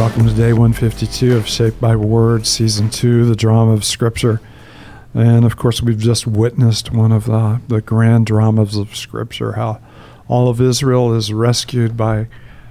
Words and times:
welcome 0.00 0.26
to 0.26 0.32
day 0.32 0.54
152 0.54 1.36
of 1.36 1.46
Shaped 1.46 1.78
by 1.78 1.94
Word, 1.94 2.46
Season 2.46 2.88
2, 2.88 3.26
the 3.26 3.36
drama 3.36 3.72
of 3.72 3.84
Scripture. 3.84 4.40
And 5.12 5.44
of 5.44 5.58
course, 5.58 5.82
we've 5.82 5.98
just 5.98 6.26
witnessed 6.26 6.90
one 6.90 7.12
of 7.12 7.26
the, 7.26 7.60
the 7.68 7.82
grand 7.82 8.24
dramas 8.24 8.78
of 8.78 8.96
Scripture, 8.96 9.52
how 9.52 9.78
all 10.26 10.48
of 10.48 10.58
Israel 10.58 11.12
is 11.14 11.34
rescued 11.34 11.98
by, 11.98 12.28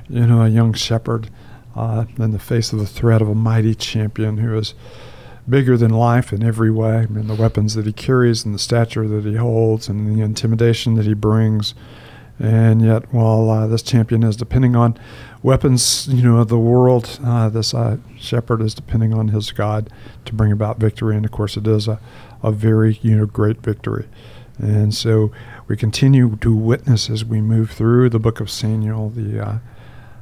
you 0.10 0.26
know, 0.26 0.42
a 0.42 0.50
young 0.50 0.74
shepherd 0.74 1.30
uh, 1.76 2.06
in 2.18 2.32
the 2.32 2.40
face 2.40 2.74
of 2.74 2.80
the 2.80 2.88
threat 2.88 3.22
of 3.22 3.30
a 3.30 3.36
mighty 3.36 3.76
champion 3.76 4.38
who 4.38 4.58
is 4.58 4.74
bigger 5.48 5.78
than 5.78 5.92
life 5.92 6.34
in 6.34 6.42
every 6.42 6.72
way. 6.72 6.96
I 6.96 7.06
mean, 7.06 7.28
the 7.28 7.36
weapons 7.36 7.76
that 7.76 7.86
he 7.86 7.94
carries 7.94 8.44
and 8.44 8.56
the 8.56 8.60
stature 8.60 9.08
that 9.08 9.24
he 9.24 9.36
holds 9.36 9.88
and 9.88 10.18
the 10.18 10.24
intimidation 10.24 10.96
that 10.96 11.06
he 11.06 11.14
brings. 11.14 11.76
And 12.40 12.82
yet, 12.82 13.14
while 13.14 13.50
uh, 13.50 13.68
this 13.68 13.82
champion 13.82 14.24
is 14.24 14.38
depending 14.38 14.76
on 14.76 14.98
weapons, 15.44 16.08
you 16.08 16.24
know, 16.24 16.38
of 16.38 16.48
the 16.48 16.58
world, 16.58 17.20
uh, 17.24 17.50
this 17.50 17.74
uh, 17.74 17.98
shepherd 18.18 18.62
is 18.62 18.74
depending 18.74 19.14
on 19.14 19.30
his 19.30 19.52
God 19.52 19.90
to 20.26 20.34
bring 20.34 20.52
about 20.52 20.80
victory. 20.80 21.18
And 21.18 21.26
of 21.26 21.32
course, 21.32 21.58
it 21.58 21.68
is 21.68 21.88
a, 21.88 22.00
a 22.42 22.52
very, 22.52 22.98
you 23.02 23.18
know, 23.18 23.26
great 23.26 23.62
victory. 23.62 24.08
And 24.58 24.94
so 24.94 25.32
we 25.68 25.78
continue 25.78 26.36
to 26.38 26.56
witness 26.56 27.10
as 27.10 27.24
we 27.24 27.42
move 27.42 27.72
through 27.72 28.10
the 28.10 28.20
book 28.20 28.40
of 28.40 28.50
Samuel 28.50 29.10
the 29.10 29.40
uh, 29.40 29.60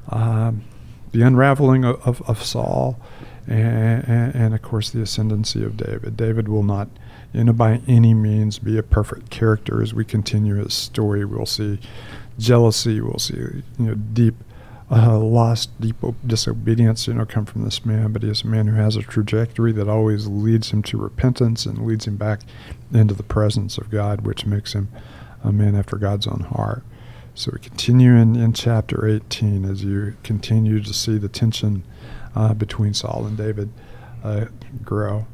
um, 0.10 0.64
the 1.12 1.22
unraveling 1.22 1.84
of, 1.86 2.06
of, 2.08 2.22
of 2.30 2.44
Saul, 2.44 3.00
and, 3.48 4.08
and, 4.08 4.36
and, 4.36 4.54
of 4.54 4.62
course 4.62 4.90
the 4.90 5.02
ascendancy 5.02 5.64
of 5.64 5.78
David. 5.78 6.18
David 6.18 6.48
will 6.48 6.64
not, 6.64 6.90
you 7.34 7.44
know, 7.44 7.54
by 7.54 7.82
any 7.88 8.14
means 8.14 8.60
be 8.60 8.78
a 8.78 8.84
perfect 8.84 9.30
character 9.30 9.82
as 9.82 9.94
we 9.94 10.06
continue 10.06 10.56
his 10.56 10.74
story. 10.74 11.26
We'll 11.26 11.46
see 11.46 11.80
jealousy. 12.40 13.02
We'll 13.02 13.20
see, 13.20 13.36
you 13.36 13.64
know, 13.78 13.96
deep 13.96 14.36
uh, 14.90 15.20
lost, 15.20 15.70
deep 15.82 15.98
disobedience, 16.26 17.08
you 17.08 17.14
know, 17.14 17.26
come 17.26 17.46
from 17.46 17.64
this 17.64 17.86
man. 17.86 18.14
But 18.14 18.24
he 18.24 18.30
is 18.30 18.44
a 18.44 18.48
man 18.48 18.68
who 18.68 18.76
has 18.76 18.96
a 18.96 19.02
trajectory 19.02 19.74
that 19.74 19.90
always 19.90 20.28
leads 20.28 20.72
him 20.72 20.82
to 20.84 20.98
repentance 20.98 21.66
and 21.66 21.86
leads 21.86 22.08
him 22.08 22.16
back 22.16 22.42
into 22.94 23.14
the 23.14 23.24
presence 23.24 23.78
of 23.78 23.90
God, 23.90 24.22
which 24.22 24.46
makes 24.46 24.74
him 24.74 24.88
a 25.44 25.52
man 25.52 25.76
after 25.76 25.98
God's 25.98 26.28
own 26.28 26.42
heart. 26.42 26.84
So 27.36 27.52
we 27.54 27.60
continue 27.60 28.16
in, 28.16 28.36
in 28.36 28.54
chapter 28.54 29.08
18 29.08 29.66
as 29.66 29.84
you 29.84 30.16
continue 30.24 30.82
to 30.82 30.94
see 30.94 31.18
the 31.18 31.30
tension 31.30 31.84
uh, 32.36 32.54
between 32.54 32.94
Saul 32.94 33.26
and 33.28 33.38
David 33.38 33.70
uh, 34.24 34.46
grow. 34.84 35.28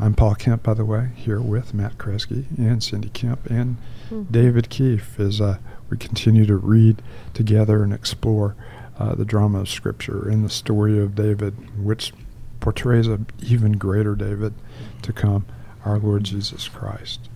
I'm 0.00 0.14
Paul 0.14 0.34
Kemp, 0.34 0.62
by 0.62 0.74
the 0.74 0.84
way, 0.84 1.10
here 1.16 1.40
with 1.40 1.74
Matt 1.74 1.98
Kresge 1.98 2.46
and 2.58 2.82
Cindy 2.82 3.10
Kemp 3.10 3.46
and 3.46 3.76
mm-hmm. 4.06 4.22
David 4.32 4.70
Keefe 4.70 5.20
as 5.20 5.40
uh, 5.40 5.58
we 5.90 5.96
continue 5.96 6.46
to 6.46 6.56
read 6.56 7.02
together 7.34 7.82
and 7.82 7.92
explore 7.92 8.56
uh, 8.98 9.14
the 9.14 9.24
drama 9.24 9.60
of 9.60 9.68
Scripture 9.68 10.28
and 10.28 10.44
the 10.44 10.50
story 10.50 10.98
of 10.98 11.14
David, 11.14 11.54
which 11.78 12.12
portrays 12.60 13.06
an 13.06 13.26
even 13.42 13.72
greater 13.72 14.14
David 14.14 14.54
to 15.02 15.12
come, 15.12 15.44
our 15.84 15.98
Lord 15.98 16.24
Jesus 16.24 16.68
Christ. 16.68 17.28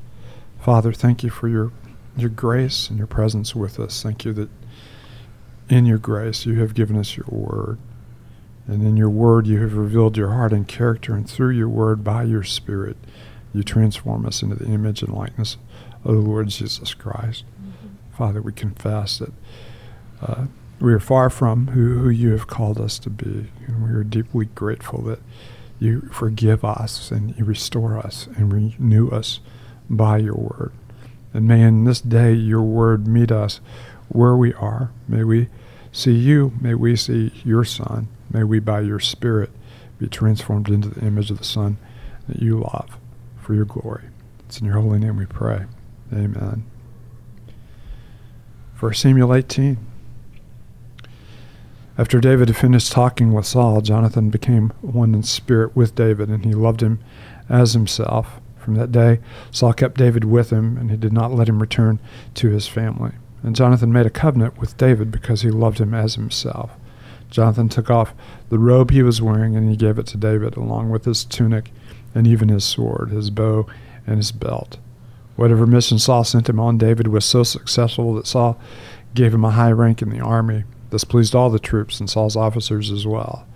Father, 0.61 0.93
thank 0.93 1.23
you 1.23 1.31
for 1.31 1.49
your 1.49 1.73
your 2.17 2.31
grace 2.31 2.89
and 2.89 2.97
your 2.97 3.07
presence 3.07 3.55
with 3.55 3.79
us. 3.79 4.03
Thank 4.03 4.25
you 4.25 4.33
that 4.33 4.49
in 5.69 5.85
your 5.85 5.99
grace 5.99 6.47
you 6.47 6.61
have 6.61 6.75
given 6.75 6.97
us 6.97 7.17
your 7.17 7.27
word. 7.29 7.79
And 8.67 8.83
in 8.83 8.97
your 8.97 9.11
word 9.11 9.47
you 9.47 9.61
have 9.61 9.77
revealed 9.77 10.17
your 10.17 10.33
heart 10.33 10.53
and 10.53 10.67
character, 10.67 11.15
and 11.15 11.29
through 11.29 11.51
your 11.51 11.69
word, 11.69 12.03
by 12.03 12.25
your 12.25 12.43
spirit, 12.43 12.97
you 13.53 13.63
transform 13.63 14.27
us 14.27 14.43
into 14.43 14.57
the 14.57 14.67
image 14.67 15.03
and 15.03 15.15
likeness 15.15 15.57
of 16.05 16.15
the 16.15 16.21
Lord 16.21 16.49
Jesus 16.49 16.95
Christ. 16.95 17.45
Mm-hmm. 17.61 18.17
Father, 18.17 18.43
we 18.43 18.53
confess 18.53 19.19
that 19.19 19.33
uh, 20.21 20.47
we 20.81 20.93
are 20.93 21.01
far 21.01 21.31
from 21.31 21.69
who, 21.69 21.99
who 21.99 22.09
you 22.09 22.33
have 22.33 22.47
called 22.47 22.79
us 22.79 22.99
to 23.01 23.11
be. 23.11 23.47
And 23.67 23.83
we 23.83 23.91
are 23.91 24.05
deeply 24.05 24.47
grateful 24.47 25.03
that 25.03 25.21
you 25.79 26.09
forgive 26.13 26.65
us 26.65 27.11
and 27.11 27.37
you 27.37 27.45
restore 27.45 27.99
us 27.99 28.29
and 28.37 28.53
renew 28.53 29.09
us 29.11 29.41
by 29.89 30.19
your 30.19 30.35
word. 30.35 30.73
And 31.33 31.47
may 31.47 31.63
in 31.63 31.85
this 31.85 32.01
day 32.01 32.33
your 32.33 32.63
word 32.63 33.07
meet 33.07 33.31
us 33.31 33.61
where 34.09 34.37
we 34.37 34.55
are. 34.55 34.91
May 35.09 35.25
we 35.25 35.49
see 35.97 36.13
you. 36.13 36.53
May 36.61 36.75
we 36.75 36.95
see 36.95 37.33
your 37.45 37.65
Son. 37.65 38.09
May 38.31 38.45
we, 38.45 38.59
by 38.59 38.81
your 38.81 39.01
Spirit, 39.01 39.51
be 39.99 40.09
transformed 40.09 40.69
into 40.69 40.89
the 40.89 41.05
image 41.05 41.31
of 41.31 41.39
the 41.39 41.45
Son 41.45 41.79
that 42.29 42.43
you 42.43 42.59
love 42.59 42.99
for 43.41 43.55
your 43.55 43.65
glory. 43.65 44.05
It's 44.41 44.61
in 44.61 44.67
your 44.67 44.79
holy 44.79 44.99
name 44.99 45.17
we 45.17 45.27
pray. 45.27 45.65
Amen. 46.13 46.65
For 48.75 48.93
Samuel 48.93 49.35
18. 49.35 49.79
After 51.99 52.21
David 52.21 52.49
had 52.49 52.59
finished 52.59 52.93
talking 52.93 53.33
with 53.33 53.47
Saul, 53.47 53.81
Jonathan 53.81 54.29
became 54.29 54.71
one 54.83 55.15
in 55.15 55.23
spirit 55.23 55.75
with 55.75 55.95
David, 55.95 56.29
and 56.29 56.45
he 56.45 56.53
loved 56.53 56.83
him 56.83 57.01
as 57.49 57.73
himself. 57.73 58.39
From 58.59 58.75
that 58.75 58.93
day, 58.93 59.21
Saul 59.51 59.73
kept 59.73 59.97
David 59.97 60.25
with 60.25 60.51
him, 60.51 60.77
and 60.77 60.91
he 60.91 60.97
did 60.99 61.13
not 61.15 61.33
let 61.33 61.49
him 61.49 61.61
return 61.61 61.99
to 62.35 62.51
his 62.51 62.69
family. 62.69 63.13
And 63.47 63.55
Jonathan 63.55 63.93
made 63.93 64.07
a 64.07 64.11
covenant 64.11 64.59
with 64.59 64.77
David 64.77 65.13
because 65.13 65.43
he 65.43 65.51
loved 65.51 65.79
him 65.79 65.95
as 65.95 66.17
himself. 66.17 66.73
Jonathan 67.31 67.69
took 67.69 67.89
off 67.89 68.13
the 68.49 68.59
robe 68.59 68.91
he 68.91 69.05
was 69.05 69.23
wearing, 69.23 69.55
and 69.55 69.71
he 69.71 69.77
gave 69.77 70.01
it 70.01 70.07
to 70.09 70.17
David, 70.17 70.57
along 70.57 70.91
with 70.91 71.05
his 71.05 71.25
tunic 71.25 71.71
and 72.13 72.27
even 72.27 72.49
his 72.49 72.65
sword, 72.65 73.11
his 73.11 73.31
bow, 73.31 73.67
and 74.05 74.17
his 74.17 74.33
belt. 74.33 74.79
Whatever 75.37 75.65
mission 75.65 76.01
Saul 76.01 76.25
sent 76.25 76.49
him 76.49 76.59
on, 76.59 76.77
David 76.77 77.07
was 77.07 77.25
so 77.25 77.45
successful 77.45 78.15
that 78.15 78.27
Saul 78.27 78.59
gave 79.15 79.33
him 79.33 79.45
a 79.45 79.53
high 79.53 79.71
rank 79.71 80.03
in 80.03 80.11
the 80.11 80.21
army. 80.21 80.65
This 80.91 81.05
pleased 81.05 81.37
all 81.37 81.49
the 81.49 81.61
troops 81.61 82.01
and 82.01 82.11
Saul's 82.11 82.37
officers 82.37 82.91
as 82.91 83.07
well. 83.07 83.47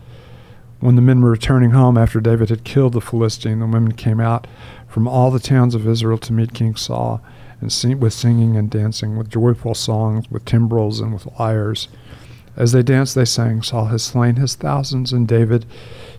When 0.79 0.95
the 0.95 1.03
men 1.03 1.21
were 1.21 1.31
returning 1.31 1.71
home 1.71 1.99
after 1.99 2.21
David 2.21 2.49
had 2.49 2.63
killed 2.63 2.93
the 2.93 3.01
Philistine, 3.01 3.59
the 3.59 3.67
women 3.67 3.93
came 3.93 4.21
out 4.21 4.47
from 4.87 5.09
all 5.09 5.33
the 5.33 5.41
towns 5.41 5.75
of 5.75 5.89
Israel 5.89 6.19
to 6.19 6.33
meet 6.33 6.55
King 6.55 6.77
Saul, 6.77 7.21
and 7.61 7.73
sing, 7.73 8.01
with 8.01 8.13
singing 8.13 8.57
and 8.57 8.71
dancing, 8.71 9.17
with 9.17 9.29
joyful 9.29 9.75
songs, 9.75 10.31
with 10.31 10.45
timbrels 10.45 11.01
and 11.01 11.13
with 11.13 11.27
lyres. 11.39 11.89
As 12.57 12.73
they 12.73 12.83
danced, 12.83 13.15
they 13.15 13.25
sang, 13.25 13.63
Saul 13.63 13.87
has 13.87 14.03
slain 14.03 14.37
his 14.37 14.55
thousands, 14.55 15.13
and 15.13 15.27
David 15.27 15.67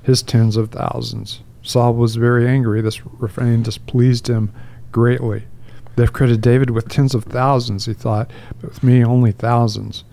his 0.01 0.21
tens 0.21 0.57
of 0.57 0.69
thousands. 0.69 1.41
Saul 1.61 1.93
was 1.93 2.15
very 2.15 2.47
angry. 2.47 2.81
This 2.81 3.05
refrain 3.05 3.63
displeased 3.63 4.27
him 4.27 4.51
greatly. 4.91 5.43
They've 5.95 6.11
credited 6.11 6.41
David 6.41 6.69
with 6.69 6.89
tens 6.89 7.13
of 7.13 7.25
thousands, 7.25 7.85
he 7.85 7.93
thought, 7.93 8.31
but 8.59 8.69
with 8.69 8.83
me 8.83 9.03
only 9.03 9.31
thousands. 9.31 10.03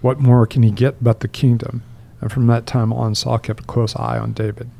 What 0.00 0.20
more 0.20 0.46
can 0.46 0.62
he 0.62 0.70
get 0.70 1.02
but 1.02 1.20
the 1.20 1.28
kingdom? 1.28 1.82
And 2.20 2.30
from 2.30 2.46
that 2.46 2.66
time 2.66 2.92
on, 2.92 3.14
Saul 3.14 3.38
kept 3.38 3.60
a 3.60 3.64
close 3.64 3.96
eye 3.96 4.18
on 4.18 4.32
David. 4.32 4.70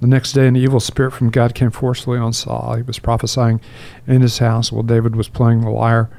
The 0.00 0.06
next 0.06 0.32
day, 0.32 0.46
an 0.46 0.56
evil 0.56 0.80
spirit 0.80 1.12
from 1.12 1.30
God 1.30 1.54
came 1.54 1.70
forcefully 1.70 2.18
on 2.18 2.34
Saul. 2.34 2.74
He 2.74 2.82
was 2.82 2.98
prophesying 2.98 3.60
in 4.06 4.20
his 4.20 4.38
house 4.38 4.70
while 4.70 4.82
David 4.82 5.16
was 5.16 5.28
playing 5.28 5.62
the 5.62 5.70
lyre, 5.70 6.10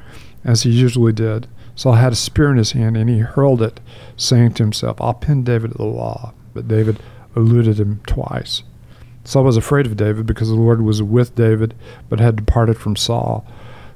as 0.44 0.64
he 0.64 0.72
usually 0.72 1.14
did. 1.14 1.48
Saul 1.76 1.94
had 1.94 2.14
a 2.14 2.16
spear 2.16 2.50
in 2.50 2.58
his 2.58 2.72
hand, 2.72 2.98
and 2.98 3.08
he 3.08 3.20
hurled 3.20 3.62
it, 3.62 3.80
saying 4.16 4.54
to 4.54 4.64
himself, 4.64 5.00
I'll 5.00 5.14
pin 5.14 5.44
David 5.44 5.74
to 5.74 5.78
the 5.78 5.86
wall. 5.86 6.34
But 6.56 6.68
David 6.68 7.00
eluded 7.36 7.80
him 7.80 8.02
twice. 8.08 8.64
Saul 9.24 9.44
was 9.44 9.58
afraid 9.58 9.86
of 9.86 9.96
David 9.96 10.26
because 10.26 10.50
the 10.50 10.56
Lord 10.56 10.82
was 10.82 11.04
with 11.04 11.36
David, 11.36 11.76
but 12.10 12.20
had 12.20 12.36
departed 12.36 12.78
from 12.80 12.96
Saul. 12.96 13.46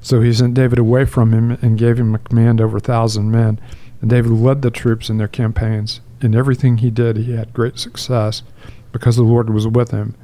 So 0.00 0.20
he 0.20 0.32
sent 0.32 0.54
David 0.54 0.78
away 0.78 1.06
from 1.06 1.32
him 1.32 1.58
and 1.60 1.78
gave 1.78 1.98
him 1.98 2.14
a 2.14 2.18
command 2.18 2.60
over 2.60 2.76
a 2.76 2.80
thousand 2.80 3.32
men. 3.32 3.58
And 4.00 4.10
David 4.10 4.30
led 4.30 4.62
the 4.62 4.70
troops 4.70 5.10
in 5.10 5.18
their 5.18 5.28
campaigns. 5.28 6.00
In 6.20 6.36
everything 6.36 6.78
he 6.78 6.90
did, 6.90 7.16
he 7.16 7.32
had 7.32 7.52
great 7.52 7.80
success 7.80 8.44
because 8.92 9.16
the 9.16 9.22
Lord 9.22 9.50
was 9.50 9.66
with 9.66 9.90
him. 9.90 10.14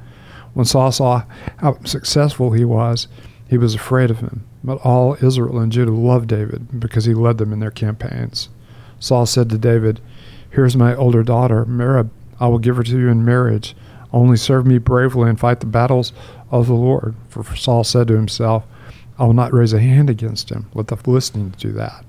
When 0.53 0.65
Saul 0.65 0.91
saw 0.91 1.23
how 1.57 1.83
successful 1.83 2.51
he 2.51 2.65
was, 2.65 3.07
he 3.47 3.57
was 3.57 3.75
afraid 3.75 4.11
of 4.11 4.19
him. 4.19 4.45
But 4.63 4.79
all 4.83 5.17
Israel 5.23 5.59
and 5.59 5.71
Judah 5.71 5.91
loved 5.91 6.29
David 6.29 6.79
because 6.79 7.05
he 7.05 7.13
led 7.13 7.37
them 7.37 7.53
in 7.53 7.59
their 7.59 7.71
campaigns. 7.71 8.49
Saul 8.99 9.25
said 9.25 9.49
to 9.49 9.57
David, 9.57 10.01
Here 10.53 10.65
is 10.65 10.75
my 10.75 10.95
older 10.95 11.23
daughter, 11.23 11.65
Merab. 11.65 12.09
I 12.39 12.47
will 12.47 12.59
give 12.59 12.77
her 12.77 12.83
to 12.83 12.99
you 12.99 13.09
in 13.09 13.25
marriage. 13.25 13.75
Only 14.11 14.37
serve 14.37 14.65
me 14.65 14.77
bravely 14.77 15.29
and 15.29 15.39
fight 15.39 15.59
the 15.59 15.65
battles 15.65 16.13
of 16.51 16.67
the 16.67 16.73
Lord. 16.73 17.15
For 17.29 17.43
Saul 17.55 17.83
said 17.83 18.07
to 18.07 18.15
himself, 18.15 18.65
I 19.17 19.25
will 19.25 19.33
not 19.33 19.53
raise 19.53 19.73
a 19.73 19.79
hand 19.79 20.09
against 20.09 20.49
him. 20.49 20.69
Let 20.73 20.87
the 20.87 20.97
Philistines 20.97 21.55
do 21.57 21.71
that. 21.73 22.05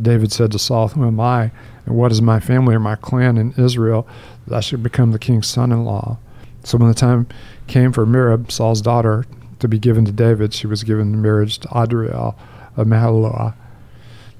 David 0.00 0.32
said 0.32 0.52
to 0.52 0.58
Saul, 0.58 0.88
Who 0.88 1.06
am 1.06 1.20
I, 1.20 1.52
and 1.86 1.96
what 1.96 2.12
is 2.12 2.22
my 2.22 2.40
family 2.40 2.74
or 2.74 2.80
my 2.80 2.96
clan 2.96 3.36
in 3.36 3.52
Israel, 3.58 4.06
that 4.46 4.56
I 4.56 4.60
should 4.60 4.82
become 4.82 5.12
the 5.12 5.18
king's 5.18 5.46
son 5.46 5.72
in 5.72 5.84
law? 5.84 6.18
So 6.64 6.78
when 6.78 6.88
the 6.88 6.94
time 6.94 7.26
came 7.66 7.92
for 7.92 8.06
Merab, 8.06 8.50
Saul's 8.50 8.80
daughter, 8.80 9.26
to 9.58 9.68
be 9.68 9.78
given 9.78 10.04
to 10.04 10.12
David, 10.12 10.54
she 10.54 10.66
was 10.66 10.84
given 10.84 11.12
in 11.12 11.22
marriage 11.22 11.58
to 11.58 11.68
Adriel 11.68 12.36
of 12.76 12.86
Meholah. 12.86 13.54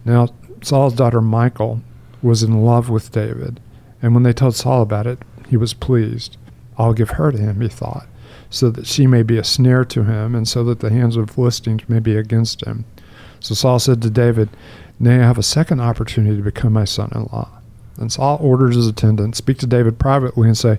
Now, 0.04 0.28
Saul's 0.62 0.94
daughter 0.94 1.20
Michal 1.20 1.80
was 2.22 2.42
in 2.42 2.64
love 2.64 2.88
with 2.88 3.12
David, 3.12 3.60
and 4.00 4.14
when 4.14 4.22
they 4.22 4.32
told 4.32 4.56
Saul 4.56 4.82
about 4.82 5.06
it, 5.06 5.18
he 5.48 5.56
was 5.56 5.74
pleased. 5.74 6.36
I'll 6.78 6.94
give 6.94 7.10
her 7.10 7.30
to 7.30 7.38
him, 7.38 7.60
he 7.60 7.68
thought, 7.68 8.06
so 8.50 8.70
that 8.70 8.86
she 8.86 9.06
may 9.06 9.22
be 9.22 9.38
a 9.38 9.44
snare 9.44 9.84
to 9.86 10.04
him, 10.04 10.34
and 10.34 10.46
so 10.48 10.64
that 10.64 10.80
the 10.80 10.90
hands 10.90 11.16
of 11.16 11.30
Philistines 11.30 11.88
may 11.88 11.98
be 11.98 12.16
against 12.16 12.64
him. 12.64 12.84
So 13.42 13.54
Saul 13.54 13.78
said 13.78 14.00
to 14.02 14.10
David, 14.10 14.48
Nay, 15.00 15.18
I 15.18 15.26
have 15.26 15.38
a 15.38 15.42
second 15.42 15.80
opportunity 15.80 16.36
to 16.36 16.42
become 16.42 16.72
my 16.72 16.84
son 16.84 17.10
in 17.14 17.22
law. 17.32 17.48
And 17.98 18.10
Saul 18.10 18.38
ordered 18.40 18.74
his 18.74 18.86
attendants 18.86 19.38
speak 19.38 19.58
to 19.58 19.66
David 19.66 19.98
privately 19.98 20.48
and 20.48 20.56
say, 20.56 20.78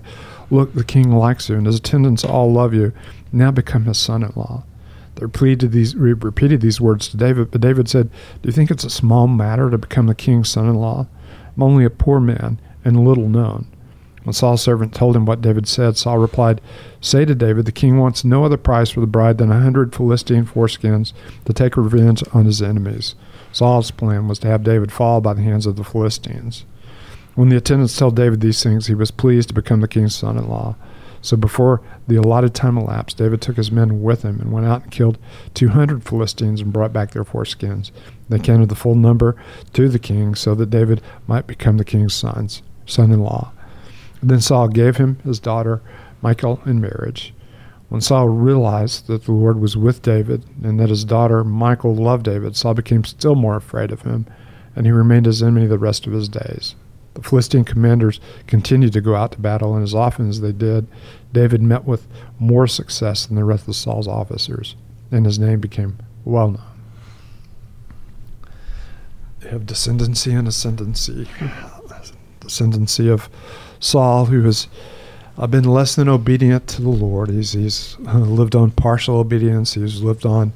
"Look, 0.50 0.74
the 0.74 0.82
king 0.82 1.12
likes 1.12 1.48
you, 1.48 1.56
and 1.56 1.66
his 1.66 1.76
attendants 1.76 2.24
all 2.24 2.52
love 2.52 2.74
you. 2.74 2.92
Now 3.32 3.50
become 3.50 3.84
his 3.84 3.98
son-in-law." 3.98 4.64
They 5.14 5.24
repeated 5.26 5.70
these, 5.70 5.94
repeated 5.94 6.60
these 6.60 6.80
words 6.80 7.08
to 7.08 7.16
David, 7.16 7.50
but 7.50 7.60
David 7.60 7.88
said, 7.88 8.10
"Do 8.42 8.48
you 8.48 8.52
think 8.52 8.70
it's 8.70 8.84
a 8.84 8.90
small 8.90 9.28
matter 9.28 9.70
to 9.70 9.78
become 9.78 10.06
the 10.06 10.14
king's 10.14 10.48
son-in-law? 10.48 11.06
I'm 11.56 11.62
only 11.62 11.84
a 11.84 11.90
poor 11.90 12.18
man 12.18 12.58
and 12.84 13.04
little 13.04 13.28
known." 13.28 13.66
When 14.24 14.32
Saul's 14.32 14.62
servant 14.62 14.94
told 14.94 15.14
him 15.14 15.26
what 15.26 15.42
David 15.42 15.68
said, 15.68 15.96
Saul 15.96 16.18
replied, 16.18 16.62
Say 17.00 17.26
to 17.26 17.34
David, 17.34 17.66
the 17.66 17.72
king 17.72 17.98
wants 17.98 18.24
no 18.24 18.44
other 18.44 18.56
price 18.56 18.90
for 18.90 19.00
the 19.00 19.06
bride 19.06 19.36
than 19.36 19.52
a 19.52 19.60
hundred 19.60 19.94
Philistine 19.94 20.46
foreskins 20.46 21.12
to 21.44 21.52
take 21.52 21.76
revenge 21.76 22.24
on 22.32 22.46
his 22.46 22.62
enemies. 22.62 23.14
Saul's 23.52 23.90
plan 23.90 24.26
was 24.26 24.38
to 24.40 24.48
have 24.48 24.64
David 24.64 24.90
fall 24.90 25.20
by 25.20 25.34
the 25.34 25.42
hands 25.42 25.66
of 25.66 25.76
the 25.76 25.84
Philistines. 25.84 26.64
When 27.34 27.50
the 27.50 27.56
attendants 27.56 27.96
told 27.96 28.16
David 28.16 28.40
these 28.40 28.62
things, 28.62 28.86
he 28.86 28.94
was 28.94 29.10
pleased 29.10 29.48
to 29.48 29.54
become 29.54 29.80
the 29.80 29.88
king's 29.88 30.14
son 30.14 30.38
in 30.38 30.48
law. 30.48 30.76
So 31.20 31.36
before 31.36 31.80
the 32.06 32.16
allotted 32.16 32.54
time 32.54 32.76
elapsed, 32.76 33.16
David 33.16 33.40
took 33.40 33.56
his 33.56 33.72
men 33.72 34.02
with 34.02 34.22
him 34.22 34.40
and 34.40 34.52
went 34.52 34.66
out 34.66 34.82
and 34.82 34.92
killed 34.92 35.18
200 35.54 36.04
Philistines 36.04 36.60
and 36.60 36.72
brought 36.72 36.92
back 36.92 37.10
their 37.12 37.24
foreskins. 37.24 37.90
They 38.28 38.38
counted 38.38 38.68
the 38.68 38.74
full 38.74 38.94
number 38.94 39.34
to 39.72 39.88
the 39.88 39.98
king 39.98 40.34
so 40.34 40.54
that 40.54 40.70
David 40.70 41.00
might 41.26 41.46
become 41.46 41.78
the 41.78 41.84
king's 41.84 42.12
sons, 42.12 42.62
son 42.84 43.10
in 43.10 43.20
law. 43.20 43.53
Then 44.28 44.40
Saul 44.40 44.68
gave 44.68 44.96
him 44.96 45.18
his 45.24 45.38
daughter 45.38 45.82
Michal 46.22 46.60
in 46.64 46.80
marriage. 46.80 47.34
When 47.90 48.00
Saul 48.00 48.28
realized 48.28 49.06
that 49.06 49.24
the 49.24 49.32
Lord 49.32 49.60
was 49.60 49.76
with 49.76 50.00
David 50.00 50.44
and 50.62 50.80
that 50.80 50.88
his 50.88 51.04
daughter 51.04 51.44
Michal 51.44 51.94
loved 51.94 52.24
David, 52.24 52.56
Saul 52.56 52.72
became 52.72 53.04
still 53.04 53.34
more 53.34 53.56
afraid 53.56 53.92
of 53.92 54.02
him, 54.02 54.26
and 54.74 54.86
he 54.86 54.92
remained 54.92 55.26
his 55.26 55.42
enemy 55.42 55.66
the 55.66 55.78
rest 55.78 56.06
of 56.06 56.14
his 56.14 56.30
days. 56.30 56.74
The 57.12 57.22
Philistine 57.22 57.64
commanders 57.64 58.18
continued 58.46 58.94
to 58.94 59.02
go 59.02 59.14
out 59.14 59.32
to 59.32 59.40
battle, 59.40 59.74
and 59.74 59.84
as 59.84 59.94
often 59.94 60.28
as 60.30 60.40
they 60.40 60.52
did, 60.52 60.88
David 61.32 61.62
met 61.62 61.84
with 61.84 62.08
more 62.38 62.66
success 62.66 63.26
than 63.26 63.36
the 63.36 63.44
rest 63.44 63.68
of 63.68 63.76
Saul's 63.76 64.08
officers, 64.08 64.74
and 65.12 65.26
his 65.26 65.38
name 65.38 65.60
became 65.60 65.98
well 66.24 66.50
known. 66.50 66.62
They 69.40 69.50
have 69.50 69.66
descendancy 69.66 70.36
and 70.36 70.48
ascendancy. 70.48 71.28
Descendancy 72.40 73.10
of 73.10 73.30
Saul, 73.84 74.26
who 74.26 74.42
has 74.42 74.66
uh, 75.36 75.46
been 75.46 75.64
less 75.64 75.94
than 75.94 76.08
obedient 76.08 76.66
to 76.68 76.82
the 76.82 76.88
Lord. 76.88 77.28
He's, 77.28 77.52
he's 77.52 77.96
uh, 78.06 78.18
lived 78.18 78.54
on 78.54 78.70
partial 78.70 79.16
obedience. 79.16 79.74
He's 79.74 80.00
lived 80.00 80.24
on 80.24 80.52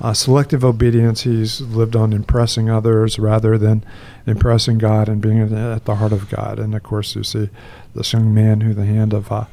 uh, 0.00 0.12
selective 0.12 0.64
obedience. 0.64 1.22
He's 1.22 1.60
lived 1.60 1.96
on 1.96 2.12
impressing 2.12 2.70
others 2.70 3.18
rather 3.18 3.58
than 3.58 3.84
impressing 4.26 4.78
God 4.78 5.08
and 5.08 5.20
being 5.20 5.40
at 5.40 5.84
the 5.86 5.96
heart 5.96 6.12
of 6.12 6.30
God. 6.30 6.60
And 6.60 6.74
of 6.74 6.82
course, 6.84 7.16
you 7.16 7.24
see 7.24 7.48
this 7.96 8.12
young 8.12 8.32
man 8.32 8.60
who 8.60 8.74
the 8.74 8.86
hand 8.86 9.12
of 9.12 9.32
uh, 9.32 9.46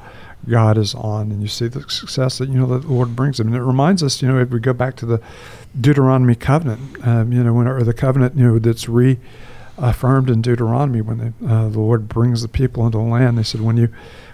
God 0.48 0.78
is 0.78 0.94
on, 0.94 1.31
and 1.31 1.42
you 1.42 1.48
see 1.48 1.68
the 1.68 1.89
success 1.89 2.38
that 2.38 2.50
you 2.50 2.60
know 2.60 2.68
the 2.68 2.88
Lord 2.88 3.16
brings 3.16 3.39
him. 3.39 3.48
And 3.48 3.56
it 3.56 3.63
reminds 3.63 4.04
us, 4.04 4.21
you 4.21 4.28
know, 4.28 4.38
if 4.39 4.51
we 4.51 4.60
go 4.60 4.74
back 4.74 4.95
to 4.98 5.06
the 5.07 5.19
Deuteronomy 5.80 6.36
covenant, 6.36 7.07
um, 7.07 7.31
you 7.31 7.44
know, 7.44 7.54
when 7.54 7.68
or 7.68 7.81
the 7.83 7.94
covenant, 7.94 8.36
you 8.36 8.45
know, 8.45 8.60
that's 8.60 8.88
re 8.88 9.18
affirmed 9.77 10.30
in 10.30 10.42
Deuteronomy 10.42 11.01
when 11.01 11.18
the, 11.18 11.48
uh, 11.48 11.69
the 11.69 11.80
Lord 11.80 12.07
brings 12.07 12.42
the 12.42 12.48
people 12.48 12.86
into 12.86 12.98
the 12.98 13.04
land. 13.04 13.38
They 13.38 13.44
said, 13.44 13.62
when 13.62 13.77
you 13.77 13.89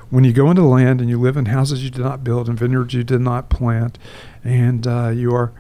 when 0.10 0.26
you 0.26 0.34
go 0.34 0.50
into 0.50 0.62
the 0.62 0.68
land 0.68 1.00
and 1.00 1.10
you 1.10 1.18
live 1.18 1.38
in 1.38 1.46
houses 1.46 1.86
you 1.86 1.90
did 1.90 2.02
not 2.02 2.22
build 2.22 2.50
and 2.50 2.60
vineyards 2.60 2.94
you 2.94 3.04
did 3.04 3.22
not 3.22 3.50
plant, 3.50 3.98
and 4.44 4.86
uh, 4.86 5.08
you 5.08 5.34
are 5.34 5.54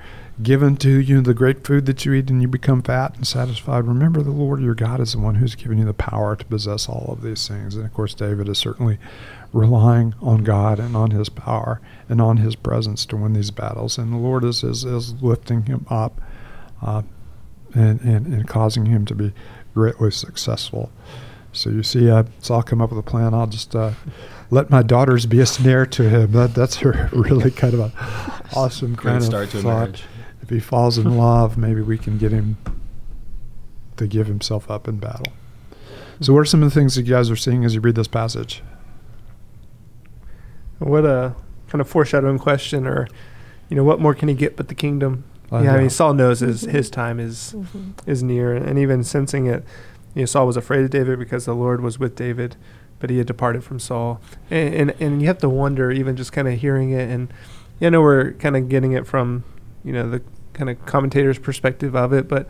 given 0.43 0.75
to 0.77 0.99
you 0.99 1.21
the 1.21 1.33
great 1.33 1.65
food 1.65 1.85
that 1.85 2.05
you 2.05 2.13
eat 2.13 2.29
and 2.29 2.41
you 2.41 2.47
become 2.47 2.81
fat 2.81 3.15
and 3.15 3.27
satisfied, 3.27 3.85
remember 3.85 4.21
the 4.21 4.31
Lord 4.31 4.61
your 4.61 4.75
God 4.75 4.99
is 4.99 5.13
the 5.13 5.19
one 5.19 5.35
who's 5.35 5.55
given 5.55 5.77
you 5.77 5.85
the 5.85 5.93
power 5.93 6.35
to 6.35 6.45
possess 6.45 6.89
all 6.89 7.09
of 7.11 7.21
these 7.21 7.47
things. 7.47 7.75
And 7.75 7.85
of 7.85 7.93
course, 7.93 8.13
David 8.13 8.49
is 8.49 8.57
certainly 8.57 8.97
relying 9.53 10.15
on 10.21 10.43
God 10.43 10.79
and 10.79 10.95
on 10.95 11.11
his 11.11 11.29
power 11.29 11.81
and 12.09 12.21
on 12.21 12.37
his 12.37 12.55
presence 12.55 13.05
to 13.07 13.17
win 13.17 13.33
these 13.33 13.51
battles. 13.51 13.97
And 13.97 14.11
the 14.11 14.17
Lord 14.17 14.43
is, 14.43 14.63
is, 14.63 14.83
is 14.83 15.21
lifting 15.21 15.63
him 15.63 15.85
up 15.89 16.19
uh, 16.81 17.03
and, 17.73 18.01
and, 18.01 18.27
and 18.27 18.47
causing 18.47 18.87
him 18.87 19.05
to 19.05 19.15
be 19.15 19.33
greatly 19.73 20.11
successful. 20.11 20.91
So 21.53 21.69
you 21.69 21.83
see, 21.83 22.09
uh, 22.09 22.23
so 22.39 22.55
I'll 22.55 22.63
come 22.63 22.81
up 22.81 22.91
with 22.91 22.99
a 22.99 23.09
plan. 23.09 23.33
I'll 23.33 23.47
just 23.47 23.75
uh, 23.75 23.91
let 24.49 24.69
my 24.69 24.81
daughters 24.81 25.25
be 25.25 25.39
a 25.39 25.45
snare 25.45 25.85
to 25.87 26.09
him. 26.09 26.31
That, 26.31 26.53
that's 26.55 26.81
a 26.81 27.09
really 27.13 27.51
kind 27.51 27.73
of 27.73 27.79
an 27.79 27.91
awesome 28.55 28.95
Great 28.95 29.11
kind 29.11 29.23
start 29.23 29.43
of 29.45 29.51
to 29.51 29.61
thought. 29.61 29.79
marriage. 29.79 30.03
If 30.41 30.49
he 30.49 30.59
falls 30.59 30.97
in 30.97 31.17
love, 31.17 31.57
maybe 31.57 31.81
we 31.81 31.97
can 31.97 32.17
get 32.17 32.31
him 32.31 32.57
to 33.97 34.07
give 34.07 34.27
himself 34.27 34.71
up 34.71 34.87
in 34.87 34.97
battle. 34.97 35.33
So, 36.21 36.33
what 36.33 36.39
are 36.39 36.45
some 36.45 36.63
of 36.63 36.69
the 36.73 36.79
things 36.79 36.95
that 36.95 37.05
you 37.05 37.13
guys 37.13 37.29
are 37.29 37.35
seeing 37.35 37.65
as 37.65 37.73
you 37.75 37.81
read 37.81 37.95
this 37.95 38.07
passage? 38.07 38.63
What 40.79 41.05
a 41.05 41.35
kind 41.67 41.81
of 41.81 41.89
foreshadowing 41.89 42.39
question, 42.39 42.87
or 42.87 43.07
you 43.69 43.75
know, 43.75 43.83
what 43.83 43.99
more 43.99 44.13
can 44.15 44.27
he 44.27 44.33
get 44.35 44.55
but 44.55 44.67
the 44.67 44.75
kingdom? 44.75 45.23
Uh, 45.51 45.61
yeah, 45.63 45.73
I 45.75 45.79
mean, 45.79 45.89
Saul 45.89 46.13
knows 46.13 46.39
his 46.39 46.61
his 46.61 46.89
time 46.89 47.19
is 47.19 47.53
Mhm. 47.57 47.93
is 48.05 48.23
near, 48.23 48.53
and 48.55 48.79
even 48.79 49.03
sensing 49.03 49.47
it, 49.47 49.63
you 50.15 50.21
know, 50.21 50.25
Saul 50.25 50.47
was 50.47 50.57
afraid 50.57 50.83
of 50.83 50.89
David 50.89 51.19
because 51.19 51.45
the 51.45 51.53
Lord 51.55 51.81
was 51.81 51.99
with 51.99 52.15
David, 52.15 52.55
but 52.99 53.09
he 53.09 53.17
had 53.17 53.27
departed 53.27 53.63
from 53.63 53.79
Saul, 53.79 54.21
and 54.49 54.73
and, 54.73 54.93
and 54.99 55.21
you 55.21 55.27
have 55.27 55.39
to 55.39 55.49
wonder, 55.49 55.91
even 55.91 56.15
just 56.15 56.31
kind 56.31 56.47
of 56.47 56.53
hearing 56.59 56.91
it, 56.91 57.09
and 57.09 57.33
you 57.79 57.89
know, 57.89 58.01
we're 58.01 58.31
kind 58.33 58.55
of 58.55 58.69
getting 58.69 58.91
it 58.93 59.07
from, 59.07 59.43
you 59.83 59.91
know, 59.91 60.07
the 60.09 60.21
kind 60.53 60.69
of 60.69 60.85
commentator's 60.85 61.39
perspective 61.39 61.95
of 61.95 62.13
it, 62.13 62.27
but 62.27 62.47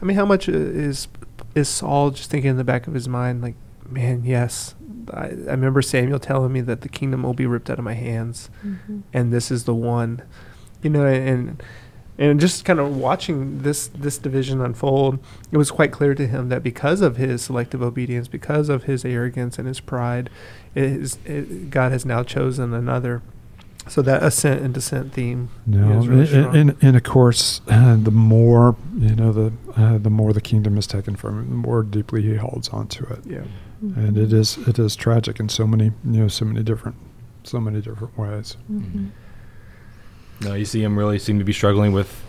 I 0.00 0.04
mean, 0.04 0.16
how 0.16 0.26
much 0.26 0.48
is 0.48 1.08
is 1.54 1.68
Saul 1.68 2.10
just 2.10 2.30
thinking 2.30 2.50
in 2.50 2.56
the 2.56 2.64
back 2.64 2.86
of 2.86 2.94
his 2.94 3.08
mind, 3.08 3.40
like, 3.42 3.54
man, 3.88 4.22
yes, 4.24 4.74
I, 5.12 5.26
I 5.26 5.52
remember 5.52 5.82
Samuel 5.82 6.18
telling 6.18 6.52
me 6.52 6.60
that 6.62 6.80
the 6.82 6.88
kingdom 6.88 7.22
will 7.22 7.34
be 7.34 7.46
ripped 7.46 7.68
out 7.70 7.78
of 7.78 7.84
my 7.84 7.94
hands 7.94 8.48
Mhm. 8.64 9.02
and 9.12 9.32
this 9.32 9.50
is 9.50 9.64
the 9.64 9.74
one 9.74 10.22
you 10.82 10.88
know 10.90 11.04
and 11.06 11.28
and 11.28 11.62
just 12.18 12.64
kind 12.64 12.78
of 12.80 12.96
watching 12.96 13.62
this 13.62 13.88
this 13.88 14.18
division 14.18 14.60
unfold 14.60 15.18
it 15.50 15.56
was 15.56 15.70
quite 15.70 15.90
clear 15.92 16.14
to 16.14 16.26
him 16.26 16.48
that 16.48 16.62
because 16.62 17.00
of 17.00 17.16
his 17.16 17.42
selective 17.42 17.82
obedience 17.82 18.28
because 18.28 18.68
of 18.68 18.84
his 18.84 19.04
arrogance 19.04 19.58
and 19.58 19.66
his 19.66 19.80
pride 19.80 20.30
it 20.74 20.84
is, 20.84 21.18
it, 21.24 21.70
god 21.70 21.90
has 21.92 22.04
now 22.06 22.22
chosen 22.22 22.72
another 22.72 23.20
so 23.88 24.00
that 24.00 24.22
ascent 24.22 24.62
and 24.62 24.72
descent 24.72 25.12
theme 25.12 25.50
No, 25.66 25.98
is 26.00 26.08
really 26.08 26.20
and, 26.20 26.28
strong. 26.28 26.56
and, 26.56 26.76
and 26.82 26.96
of 26.96 27.02
course, 27.02 27.60
uh, 27.68 27.96
the 28.00 28.10
more 28.10 28.76
you 28.96 29.14
know, 29.14 29.30
the 29.30 29.52
uh, 29.76 29.98
the 29.98 30.08
more 30.08 30.32
the 30.32 30.40
kingdom 30.40 30.78
is 30.78 30.86
taken 30.86 31.16
from 31.16 31.38
him, 31.40 31.48
the 31.50 31.56
more 31.56 31.82
deeply 31.82 32.22
he 32.22 32.36
holds 32.36 32.70
on 32.70 32.86
to 32.88 33.04
it. 33.12 33.26
yeah 33.26 33.42
and 33.82 34.16
it 34.16 34.32
is 34.32 34.56
it 34.66 34.78
is 34.78 34.96
tragic 34.96 35.38
in 35.38 35.50
so 35.50 35.66
many 35.66 35.86
you 35.86 36.20
know 36.22 36.28
so 36.28 36.46
many 36.46 36.62
different 36.62 36.96
so 37.42 37.60
many 37.60 37.82
different 37.82 38.16
ways. 38.16 38.56
Mhm. 38.72 39.10
No, 40.44 40.54
you 40.54 40.64
see 40.64 40.82
him 40.82 40.98
really 40.98 41.18
seem 41.18 41.38
to 41.38 41.44
be 41.44 41.52
struggling 41.52 41.92
with, 41.92 42.22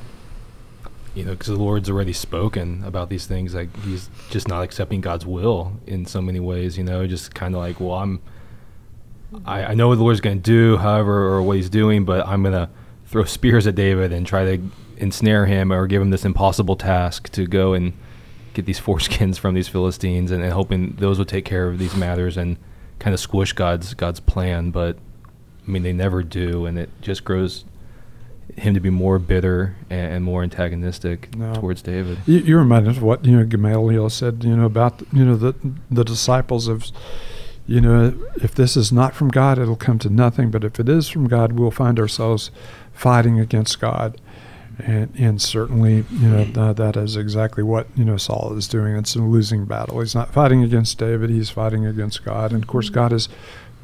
you 1.13 1.25
know, 1.25 1.31
because 1.31 1.47
the 1.47 1.55
Lord's 1.55 1.89
already 1.89 2.13
spoken 2.13 2.83
about 2.85 3.09
these 3.09 3.27
things. 3.27 3.53
Like 3.53 3.75
he's 3.83 4.09
just 4.29 4.47
not 4.47 4.63
accepting 4.63 5.01
God's 5.01 5.25
will 5.25 5.73
in 5.85 6.05
so 6.05 6.21
many 6.21 6.39
ways. 6.39 6.77
You 6.77 6.85
know, 6.85 7.05
just 7.07 7.35
kind 7.35 7.53
of 7.53 7.59
like, 7.59 7.79
well, 7.79 7.95
I'm, 7.95 8.21
I, 9.45 9.65
I 9.65 9.73
know 9.73 9.89
what 9.89 9.95
the 9.95 10.03
Lord's 10.03 10.21
going 10.21 10.37
to 10.37 10.43
do, 10.43 10.77
however, 10.77 11.27
or 11.27 11.41
what 11.41 11.57
He's 11.57 11.69
doing, 11.69 12.05
but 12.05 12.25
I'm 12.25 12.41
going 12.41 12.53
to 12.53 12.69
throw 13.07 13.25
spears 13.25 13.67
at 13.67 13.75
David 13.75 14.13
and 14.13 14.25
try 14.25 14.45
to 14.45 14.63
ensnare 14.97 15.45
him 15.45 15.73
or 15.73 15.87
give 15.87 16.01
him 16.01 16.09
this 16.09 16.23
impossible 16.23 16.75
task 16.75 17.29
to 17.31 17.45
go 17.45 17.73
and 17.73 17.93
get 18.53 18.65
these 18.65 18.79
foreskins 18.79 19.37
from 19.37 19.55
these 19.55 19.67
Philistines, 19.67 20.31
and, 20.31 20.41
and 20.43 20.53
hoping 20.53 20.95
those 20.99 21.19
would 21.19 21.27
take 21.27 21.45
care 21.45 21.67
of 21.67 21.79
these 21.79 21.95
matters 21.95 22.37
and 22.37 22.57
kind 22.99 23.13
of 23.13 23.19
squish 23.19 23.51
God's 23.53 23.93
God's 23.93 24.21
plan. 24.21 24.71
But 24.71 24.97
I 25.67 25.71
mean, 25.71 25.83
they 25.83 25.93
never 25.93 26.23
do, 26.23 26.65
and 26.65 26.79
it 26.79 26.89
just 27.01 27.25
grows 27.25 27.65
him 28.57 28.73
to 28.73 28.79
be 28.79 28.89
more 28.89 29.19
bitter 29.19 29.75
and, 29.89 30.13
and 30.13 30.25
more 30.25 30.43
antagonistic 30.43 31.35
No. 31.35 31.53
towards 31.55 31.81
David. 31.81 32.19
You, 32.25 32.39
you 32.39 32.57
remind 32.57 32.87
us 32.87 32.97
of 32.97 33.03
what 33.03 33.25
you 33.25 33.35
know 33.35 33.45
Gamaliel 33.45 34.09
said 34.09 34.43
you 34.43 34.55
know 34.55 34.65
about 34.65 35.01
you 35.11 35.25
know 35.25 35.35
the 35.35 35.53
the 35.91 36.03
disciples 36.05 36.67
of 36.67 36.85
you 37.67 37.81
know 37.81 38.13
if 38.35 38.55
this 38.55 38.77
is 38.77 38.91
not 38.91 39.13
from 39.13 39.29
God 39.29 39.59
it'll 39.59 39.75
come 39.75 39.99
to 39.99 40.09
nothing 40.09 40.51
but 40.51 40.63
if 40.63 40.79
it 40.79 40.87
is 40.87 41.09
from 41.09 41.27
God 41.27 41.53
we'll 41.53 41.71
find 41.71 41.99
ourselves 41.99 42.51
fighting 42.93 43.39
against 43.39 43.79
God. 43.79 44.19
And, 44.77 45.13
and 45.17 45.41
certainly, 45.41 46.03
you 46.11 46.27
know, 46.27 46.43
th- 46.43 46.75
that 46.75 46.97
is 46.97 47.15
exactly 47.15 47.63
what, 47.63 47.87
you 47.95 48.03
know, 48.03 48.17
Saul 48.17 48.53
is 48.57 48.67
doing. 48.67 48.97
It's 48.97 49.15
a 49.15 49.21
losing 49.21 49.63
battle. 49.63 50.01
He's 50.01 50.13
not 50.13 50.33
fighting 50.33 50.63
against 50.63 50.97
David, 50.97 51.29
he's 51.29 51.49
fighting 51.49 51.85
against 51.85 52.25
God. 52.25 52.51
And 52.51 52.61
of 52.61 52.67
course, 52.67 52.87
mm-hmm. 52.87 52.95
God 52.95 53.13
is 53.13 53.29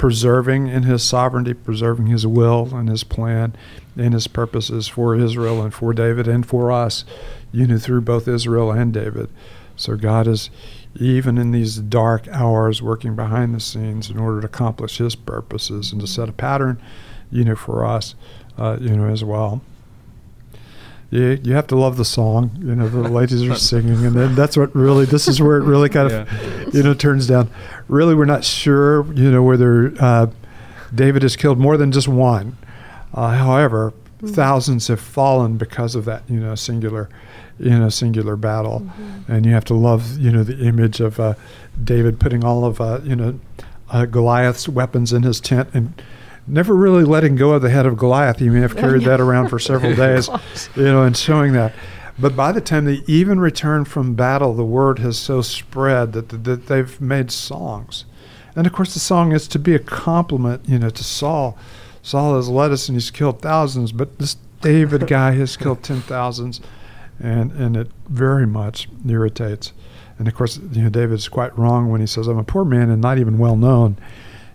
preserving 0.02 0.66
in 0.66 0.82
his 0.82 1.04
sovereignty, 1.04 1.54
preserving 1.54 2.08
his 2.08 2.26
will 2.26 2.74
and 2.74 2.90
his 2.90 3.04
plan 3.04 3.56
and 3.96 4.16
his 4.16 4.26
purposes 4.26 4.88
for 4.88 5.16
Israel 5.16 5.62
and 5.62 5.72
for 5.72 5.94
David 5.94 6.28
and 6.28 6.44
for 6.44 6.72
us, 6.72 7.06
you 7.52 7.68
know, 7.68 7.78
through 7.78 8.02
both 8.02 8.28
Israel 8.28 8.72
and 8.72 8.92
David. 8.92 9.30
So 9.76 9.96
God 9.96 10.26
is, 10.26 10.50
even 10.96 11.38
in 11.38 11.52
these 11.52 11.76
dark 11.76 12.28
hours, 12.30 12.82
working 12.82 13.16
behind 13.16 13.54
the 13.54 13.60
scenes 13.60 14.10
in 14.10 14.18
order 14.18 14.42
to 14.42 14.48
accomplish 14.48 14.98
his 14.98 15.16
purposes 15.16 15.92
and 15.92 16.02
to 16.02 16.08
set 16.08 16.28
a 16.28 16.34
pattern, 16.34 16.82
you 17.30 17.44
know, 17.44 17.56
for 17.56 17.86
us, 17.86 18.16
uh, 18.58 18.80
you 18.82 18.98
know, 18.98 19.06
as 19.06 19.24
well. 19.24 19.62
You, 21.12 21.40
you 21.44 21.54
have 21.54 21.68
to 21.68 21.76
love 21.76 21.98
the 21.98 22.06
song. 22.06 22.52
You 22.60 22.74
know, 22.74 22.90
the 22.90 23.02
ladies 23.20 23.44
are 23.44 23.56
singing, 23.56 24.04
and 24.06 24.16
then 24.16 24.34
that's 24.34 24.58
what 24.58 24.74
really. 24.76 25.06
This 25.06 25.28
is 25.28 25.40
where 25.42 25.58
it 25.58 25.64
really 25.64 25.90
kind 25.90 26.12
of, 26.12 26.28
Yeah. 26.32 26.70
you 26.74 26.82
know, 26.84 26.94
turns 26.96 27.28
down. 27.28 27.50
Really, 27.88 28.16
we're 28.16 28.26
not 28.26 28.44
sure. 28.44 29.06
You 29.14 29.30
know, 29.30 29.44
whether 29.44 29.94
uh, 30.00 30.28
David 30.96 31.22
has 31.22 31.36
killed 31.36 31.60
more 31.60 31.78
than 31.78 31.92
just 31.92 32.08
one. 32.08 32.58
Uh, 33.14 33.32
however, 33.36 33.94
thousands 34.26 34.88
have 34.88 35.00
fallen 35.02 35.58
because 35.58 35.96
of 35.96 36.06
that. 36.06 36.24
You 36.30 36.40
know, 36.40 36.56
singular, 36.56 37.10
you 37.60 37.78
know, 37.78 37.90
singular 37.90 38.36
battle, 38.38 38.90
and 39.28 39.46
you 39.46 39.52
have 39.52 39.66
to 39.66 39.74
love. 39.74 40.18
You 40.18 40.32
know, 40.32 40.44
the 40.44 40.66
image 40.66 41.02
of 41.02 41.20
uh, 41.20 41.34
David 41.84 42.20
putting 42.20 42.44
all 42.46 42.64
of 42.66 42.80
uh, 42.80 43.02
you 43.04 43.16
know 43.18 43.38
uh, 43.90 44.06
Goliath's 44.06 44.70
weapons 44.70 45.12
in 45.14 45.24
his 45.24 45.40
tent 45.42 45.70
and. 45.74 46.02
Never 46.48 46.76
really 46.76 47.04
letting 47.04 47.36
go 47.36 47.52
of 47.52 47.62
the 47.62 47.70
head 47.70 47.86
of 47.86 47.98
Goliath. 47.98 48.40
He 48.40 48.50
may 48.50 48.62
have 48.62 48.76
carried 48.76 49.04
that 49.04 49.22
around 49.22 49.50
for 49.50 49.60
several 49.60 49.96
days 50.08 50.30
you 50.76 50.84
know, 50.84 51.04
and 51.04 51.16
showing 51.16 51.54
that. 51.54 51.74
But 52.20 52.36
by 52.36 52.52
the 52.52 52.62
time 52.62 52.86
they 52.86 53.02
even 53.08 53.40
return 53.40 53.86
from 53.86 54.16
battle, 54.16 54.54
the 54.54 54.66
word 54.66 55.00
has 55.00 55.18
so 55.18 55.42
spread 55.42 56.14
that, 56.14 56.30
that 56.44 56.68
they've 56.68 57.02
made 57.02 57.32
songs. 57.32 58.06
And 58.56 58.68
of 58.68 58.74
course, 58.74 58.94
the 58.94 59.00
song 59.00 59.32
is 59.32 59.48
to 59.50 59.60
be 59.60 59.74
a 59.76 59.80
compliment, 59.80 60.68
you 60.68 60.78
know, 60.78 60.90
to 60.90 61.04
Saul. 61.04 61.58
Saul 62.04 62.36
has 62.36 62.50
led 62.50 62.72
us 62.72 62.90
and 62.90 62.96
he's 62.96 63.12
killed 63.12 63.42
thousands, 63.42 63.92
but 63.92 64.20
this 64.20 64.36
David 64.62 65.08
guy 65.08 65.32
has 65.32 65.58
killed 65.58 65.84
ten 65.84 66.02
thousands, 66.02 66.62
and 67.20 67.52
and 67.52 67.76
it 67.76 67.90
very 68.08 68.46
much 68.46 68.88
irritates. 69.08 69.74
And 70.20 70.28
of 70.28 70.36
course, 70.36 70.60
you 70.72 70.84
know, 70.84 70.90
David's 70.90 71.28
quite 71.28 71.58
wrong 71.58 71.90
when 71.90 72.02
he 72.02 72.08
says, 72.08 72.28
"I'm 72.28 72.38
a 72.38 72.44
poor 72.44 72.64
man 72.64 72.90
and 72.90 73.02
not 73.02 73.18
even 73.18 73.38
well 73.38 73.56
known." 73.56 73.98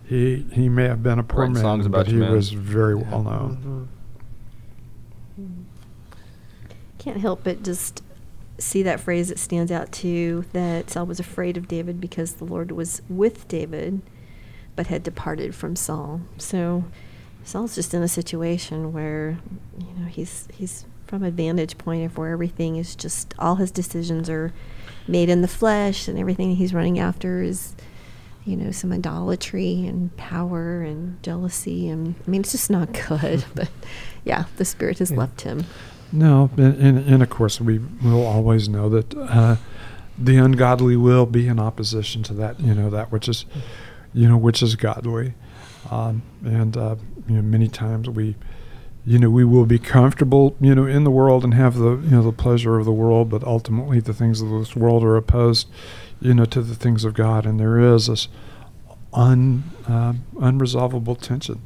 He 0.07 0.45
he 0.53 0.69
may 0.69 0.85
have 0.85 1.03
been 1.03 1.19
a 1.19 1.23
poor 1.23 1.41
Writing 1.41 1.55
man, 1.55 1.63
songs 1.63 1.85
about 1.85 2.05
but 2.05 2.07
you, 2.07 2.13
he 2.15 2.19
man. 2.21 2.31
was 2.31 2.49
very 2.51 2.95
well 2.95 3.23
known. 3.23 3.87
Mhm. 5.39 5.63
Can't 6.97 7.19
help 7.19 7.43
but 7.43 7.63
just 7.63 8.03
see 8.57 8.81
that 8.83 8.99
phrase 8.99 9.27
that 9.29 9.37
stands 9.37 9.71
out 9.71 9.91
too 9.91 10.45
that 10.53 10.89
Saul 10.89 11.05
was 11.05 11.19
afraid 11.19 11.57
of 11.57 11.67
David 11.67 12.01
because 12.01 12.33
the 12.33 12.45
Lord 12.45 12.71
was 12.71 13.01
with 13.09 13.47
David 13.47 14.01
but 14.75 14.87
had 14.87 15.03
departed 15.03 15.53
from 15.53 15.75
Saul. 15.75 16.21
So 16.37 16.85
Saul's 17.43 17.75
just 17.75 17.93
in 17.93 18.01
a 18.01 18.07
situation 18.07 18.93
where 18.93 19.37
you 19.79 19.87
know 19.99 20.07
he's 20.07 20.47
he's 20.53 20.85
from 21.05 21.23
a 21.23 21.31
vantage 21.31 21.77
point 21.77 22.03
of 22.05 22.17
where 22.17 22.31
everything 22.31 22.75
is 22.77 22.95
just 22.95 23.33
all 23.39 23.55
his 23.55 23.71
decisions 23.71 24.29
are 24.29 24.53
made 25.07 25.29
in 25.29 25.41
the 25.41 25.47
flesh 25.47 26.07
and 26.07 26.17
everything 26.19 26.55
he's 26.55 26.73
running 26.73 26.97
after 26.99 27.41
is 27.41 27.75
you 28.47 28.55
know 28.57 28.71
some 28.71 28.91
idolatry 28.93 29.85
and 29.85 30.15
power 30.17 30.81
and 30.81 31.21
jealousy 31.21 31.87
and 31.89 32.15
I 32.25 32.29
mean 32.29 32.41
it's 32.41 32.53
just 32.53 32.69
not 32.69 32.93
good 33.07 33.43
but 33.55 33.69
yeah 34.23 34.45
the 34.57 34.65
spirit 34.65 34.99
has 34.99 35.11
Yeah. 35.11 35.17
left 35.17 35.41
him. 35.41 35.65
No, 36.11 36.49
and, 36.55 36.75
and, 36.81 36.97
and 36.99 37.21
of 37.21 37.29
course 37.29 37.59
we 37.59 37.79
will 38.01 38.25
always 38.25 38.69
know 38.69 38.87
that 38.89 39.13
uh, 39.15 39.57
the 40.17 40.37
ungodly 40.37 40.95
will 40.95 41.25
be 41.25 41.47
in 41.49 41.59
opposition 41.59 42.23
to 42.23 42.33
that. 42.35 42.59
You 42.61 42.73
know 42.73 42.89
that 42.89 43.11
which 43.11 43.27
is, 43.27 43.43
you 44.13 44.27
know, 44.29 44.37
which 44.37 44.63
is 44.63 44.75
godly, 44.77 45.33
um, 45.91 46.21
and 46.45 46.77
uh, 46.77 46.95
you 47.27 47.35
know 47.35 47.41
many 47.41 47.67
times 47.67 48.09
we, 48.09 48.35
you 49.07 49.17
know, 49.17 49.29
we 49.29 49.45
will 49.45 49.65
be 49.65 49.79
comfortable, 49.79 50.55
you 50.59 50.75
know, 50.75 50.85
in 50.85 51.05
the 51.05 51.11
world 51.11 51.45
and 51.45 51.53
have 51.53 51.75
the 51.75 51.91
you 51.91 52.11
know 52.11 52.21
the 52.21 52.33
pleasure 52.33 52.77
of 52.77 52.83
the 52.85 52.91
world, 52.91 53.29
but 53.29 53.43
ultimately 53.43 54.01
the 54.01 54.13
things 54.13 54.41
of 54.41 54.49
this 54.49 54.75
world 54.75 55.03
are 55.03 55.15
opposed, 55.15 55.69
you 56.19 56.33
know, 56.33 56.45
to 56.45 56.61
the 56.61 56.75
things 56.75 57.05
of 57.05 57.13
God, 57.13 57.45
and 57.45 57.57
there 57.57 57.79
is 57.79 58.07
this 58.07 58.27
un 59.13 59.63
uh, 59.87 60.13
unresolvable 60.35 61.19
tension 61.19 61.61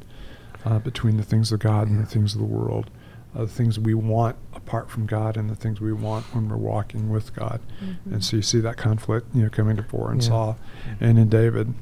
uh, 0.64 0.78
between 0.78 1.16
the 1.16 1.24
things 1.24 1.50
of 1.50 1.58
God 1.58 1.88
and 1.88 2.00
the 2.00 2.06
things 2.06 2.34
of 2.34 2.38
the 2.38 2.46
world 2.46 2.88
uh, 3.34 3.40
the 3.40 3.48
things 3.48 3.78
we 3.78 3.94
want 3.94 4.36
apart 4.54 4.90
from 4.90 5.06
God 5.06 5.36
and 5.36 5.48
the 5.50 5.56
things 5.56 5.80
we 5.80 5.92
want 5.92 6.24
when 6.34 6.48
we're 6.48 6.56
walking 6.56 7.08
with 7.08 7.34
God. 7.34 7.60
And 8.04 8.24
so 8.24 8.36
you 8.36 8.42
see 8.42 8.60
that 8.60 8.76
conflict, 8.76 9.28
you 9.34 9.42
know, 9.42 9.48
coming 9.48 9.76
to 9.76 9.82
fore 9.82 10.12
in 10.12 10.20
Yeah. 10.20 10.28
Saul 10.28 10.58
and 11.00 11.18
in 11.18 11.28
David. 11.28 11.74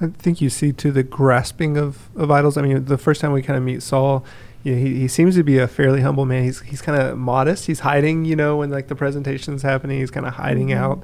I 0.00 0.06
think 0.08 0.40
you 0.40 0.50
see 0.50 0.72
too 0.72 0.90
the 0.90 1.02
grasping 1.02 1.76
of, 1.76 2.08
of 2.16 2.30
idols. 2.30 2.56
I 2.56 2.62
mean, 2.62 2.84
the 2.86 2.98
first 2.98 3.20
time 3.20 3.32
we 3.32 3.42
kind 3.42 3.56
of 3.56 3.62
meet 3.62 3.82
Saul, 3.82 4.24
you 4.62 4.74
know, 4.74 4.78
he, 4.80 5.00
he 5.00 5.08
seems 5.08 5.34
to 5.36 5.42
be 5.42 5.58
a 5.58 5.66
fairly 5.68 6.00
humble 6.02 6.24
man. 6.24 6.44
He's 6.44 6.60
he's 6.60 6.82
kind 6.82 7.00
of 7.00 7.18
modest. 7.18 7.66
He's 7.66 7.80
hiding, 7.80 8.24
you 8.24 8.36
know, 8.36 8.58
when 8.58 8.70
like 8.70 8.88
the 8.88 8.94
presentation's 8.94 9.62
happening. 9.62 9.98
He's 10.00 10.10
kind 10.10 10.26
of 10.26 10.34
hiding 10.34 10.68
Mhm. 10.68 10.76
out, 10.76 11.02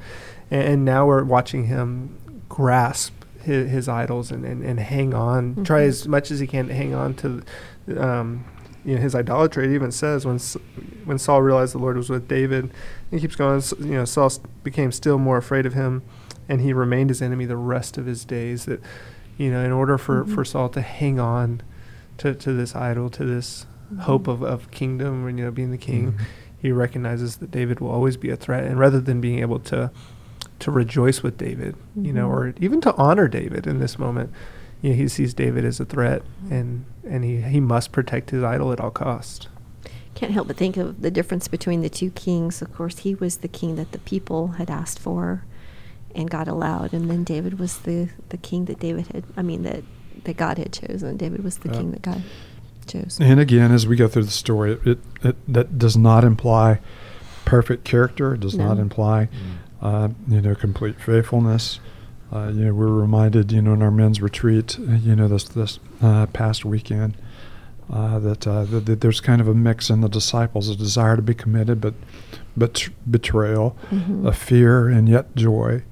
and, 0.51 0.63
and 0.63 0.85
now 0.85 1.07
we're 1.07 1.25
watching 1.25 1.65
him 1.65 2.17
grasp 2.49 3.13
his, 3.43 3.71
his 3.71 3.89
idols 3.89 4.31
and, 4.31 4.45
and, 4.45 4.63
and 4.65 4.79
hang 4.81 5.15
on, 5.15 5.65
try 5.65 5.83
Mhm. 5.83 5.89
as 5.89 6.09
much 6.09 6.31
as 6.31 6.41
he 6.41 6.47
can 6.47 6.69
to 6.69 6.75
hang 6.75 6.95
on 6.95 7.15
to, 7.15 7.43
um, 7.97 8.45
you 8.85 8.95
know, 8.95 9.01
his 9.01 9.15
idolatry. 9.15 9.67
It 9.67 9.75
even 9.75 9.91
says 9.93 10.25
when 10.27 10.39
when 11.05 11.19
Saul 11.19 11.43
realized 11.43 11.75
the 11.75 11.79
Lord 11.79 11.97
was 11.97 12.11
with 12.11 12.29
David, 12.29 12.71
he 13.11 13.19
keeps 13.21 13.35
going. 13.37 13.63
You 13.81 13.87
know, 13.99 14.05
Saul 14.05 14.31
became 14.63 14.93
still 14.93 15.19
more 15.19 15.37
afraid 15.37 15.67
of 15.67 15.75
him, 15.75 16.03
and 16.49 16.61
he 16.61 16.73
remained 16.73 17.11
his 17.11 17.21
enemy 17.23 17.45
the 17.47 17.57
rest 17.57 17.99
of 17.99 18.07
his 18.07 18.25
days. 18.25 18.67
That 18.67 18.81
you 19.37 19.51
know, 19.51 19.65
in 19.65 19.71
order 19.73 19.97
for, 19.99 20.25
Mhm. 20.25 20.35
for 20.35 20.45
Saul 20.45 20.69
to 20.71 20.81
hang 20.81 21.19
on 21.21 21.61
to, 22.19 22.35
to 22.35 22.53
this 22.53 22.75
idol, 22.77 23.09
to 23.11 23.25
this 23.25 23.67
hope 24.01 24.29
of, 24.29 24.43
of 24.43 24.71
kingdom, 24.71 25.25
or, 25.25 25.31
you 25.31 25.45
know, 25.45 25.51
being 25.51 25.71
the 25.71 25.79
king, 25.79 26.13
Mhm. 26.13 26.21
he 26.59 26.73
recognizes 26.73 27.37
that 27.37 27.51
David 27.51 27.81
will 27.81 27.91
always 27.91 28.17
be 28.17 28.31
a 28.31 28.37
threat. 28.37 28.65
And 28.65 28.79
rather 28.79 29.01
than 29.01 29.21
being 29.21 29.39
able 29.41 29.59
to 29.61 29.91
to 30.61 30.71
rejoice 30.73 31.23
with 31.23 31.39
David, 31.39 31.77
you 31.95 32.13
know, 32.13 32.29
Mhm. 32.29 32.33
or 32.33 32.55
even 32.61 32.81
to 32.81 32.95
honor 32.97 33.29
David 33.29 33.65
in 33.67 33.79
this 33.79 33.97
moment, 33.97 34.31
you 34.83 34.91
know, 34.91 34.97
he 34.97 35.07
sees 35.07 35.33
David 35.33 35.65
as 35.65 35.79
a 35.79 35.85
threat, 35.85 36.23
and 36.51 36.85
and 37.09 37.25
he 37.25 37.41
he 37.41 37.61
must 37.61 37.93
protect 37.93 38.31
his 38.31 38.43
idol 38.43 38.73
at 38.73 38.81
all 38.81 38.91
cost. 38.91 39.49
Can't 40.17 40.33
help 40.33 40.49
but 40.49 40.57
think 40.57 40.77
of 40.77 41.01
the 41.01 41.13
difference 41.13 41.47
between 41.47 41.81
the 41.81 41.89
two 41.89 42.11
kings. 42.11 42.61
Of 42.61 42.75
course, 42.75 42.99
he 42.99 43.15
was 43.15 43.37
the 43.37 43.47
king 43.49 43.77
that 43.77 43.93
the 43.93 44.01
people 44.01 44.49
had 44.59 44.69
asked 44.69 44.99
for 44.99 45.45
and 46.15 46.29
God 46.29 46.49
allowed, 46.49 46.93
and 46.93 47.09
then 47.09 47.23
David 47.23 47.61
was 47.61 47.79
the, 47.81 48.09
the 48.31 48.37
king 48.39 48.65
that 48.65 48.81
David 48.81 49.07
had, 49.09 49.23
I 49.37 49.43
mean, 49.43 49.63
that, 49.63 49.85
that 50.25 50.37
God 50.37 50.59
had 50.59 50.73
chosen. 50.73 51.17
David 51.17 51.43
was 51.45 51.59
the 51.59 51.69
Yeah. 51.71 51.79
king 51.79 51.91
that 51.93 52.03
God 52.03 52.23
chose. 52.87 53.19
And 53.21 53.39
again, 53.41 53.71
as 53.73 53.87
we 53.87 53.97
go 53.97 54.09
through 54.09 54.25
the 54.25 54.31
story, 54.31 54.73
it, 54.73 54.87
it, 54.87 54.99
it 55.23 55.37
that 55.53 55.79
does 55.79 55.97
not 55.97 56.25
imply 56.25 56.81
perfect 57.45 57.85
character. 57.85 58.35
It 58.35 58.41
does 58.41 58.57
not 58.57 58.77
No. 58.77 58.83
imply, 58.83 59.29
uh, 59.83 60.09
you 60.29 60.41
know, 60.41 60.55
complete 60.55 61.01
faithfulness. 61.01 61.81
Uh, 62.33 62.51
you 62.55 62.67
know, 62.67 62.75
we're 62.75 62.89
reminded, 62.89 63.53
you 63.53 63.63
know, 63.63 63.73
in 63.73 63.81
our 63.83 63.91
men's 63.91 64.21
retreat, 64.21 64.79
uh, 64.79 64.93
you 64.93 65.17
know, 65.17 65.29
this 65.29 65.45
this 65.45 65.79
uh, 66.03 66.27
past 66.27 66.63
weekend, 66.65 67.15
uh, 67.91 68.19
that, 68.19 68.47
uh, 68.47 68.65
that 68.65 68.85
that 68.85 69.01
there's 69.01 69.21
kind 69.21 69.41
of 69.41 69.49
a 69.49 69.55
mix 69.55 69.89
in 69.89 70.03
the 70.03 70.09
disciples, 70.09 70.69
a 70.69 70.77
desire 70.77 71.17
to 71.17 71.23
be 71.23 71.33
committed, 71.35 71.81
but 71.81 71.95
but 72.57 72.75
tr- 72.75 72.91
betrayal, 73.11 73.77
Mhm. 73.91 74.27
a 74.27 74.33
fear 74.33 74.89
and 74.89 75.09
yet 75.09 75.35
joy, 75.37 75.83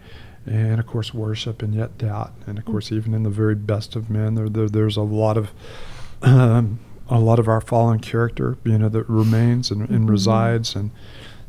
and 0.47 0.79
of 0.81 0.87
course 0.87 1.13
worship 1.13 1.63
and 1.63 1.75
yet 1.75 1.99
doubt, 1.99 2.33
and 2.47 2.59
of 2.59 2.65
course 2.65 2.93
even 2.93 3.15
in 3.15 3.23
the 3.25 3.31
very 3.31 3.55
best 3.55 3.97
of 3.97 4.09
men, 4.09 4.35
there, 4.35 4.49
there 4.49 4.69
there's 4.69 4.97
a 4.97 5.03
lot 5.03 5.37
of 5.37 5.51
um, 6.23 6.79
a 7.09 7.21
lot 7.21 7.39
of 7.39 7.47
our 7.49 7.61
fallen 7.61 8.01
character, 8.01 8.57
you 8.65 8.79
know, 8.79 8.89
that 8.89 9.09
remains 9.09 9.71
and, 9.71 9.89
and 9.89 10.07
Mhm. 10.07 10.11
resides, 10.11 10.75
and 10.75 10.91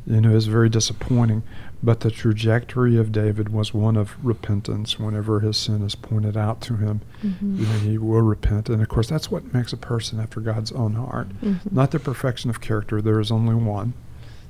you 0.05 0.21
know 0.21 0.31
is 0.35 0.47
very 0.47 0.69
disappointing. 0.69 1.43
But 1.83 1.99
the 1.99 2.09
trajectory 2.09 2.97
of 2.97 3.11
David 3.11 3.49
was 3.49 3.71
one 3.73 3.97
of 3.97 4.15
repentance. 4.25 4.99
Whenever 4.99 5.41
his 5.41 5.57
sin 5.57 5.83
is 5.83 5.93
pointed 5.95 6.35
out 6.35 6.59
to 6.61 6.75
him, 6.77 7.01
Mhm. 7.23 7.59
you 7.59 7.65
know, 7.67 7.73
he 7.79 7.97
will 7.99 8.21
repent, 8.23 8.67
and 8.69 8.81
of 8.81 8.87
course 8.89 9.07
that's 9.09 9.29
what 9.31 9.53
makes 9.53 9.73
a 9.73 9.77
person 9.77 10.19
after 10.19 10.39
God's 10.41 10.71
own 10.71 10.93
heart. 10.93 11.27
Mhm. 11.43 11.71
Not 11.71 11.91
the 11.91 11.99
perfection 11.99 12.49
of 12.49 12.61
character. 12.61 12.99
There 13.01 13.19
is 13.19 13.31
only 13.31 13.53
one, 13.55 13.93